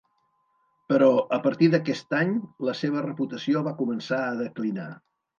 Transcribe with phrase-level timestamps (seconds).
[0.91, 2.31] Però a partir d'aquest any,
[2.69, 4.87] la seva reputació va començar a declinar.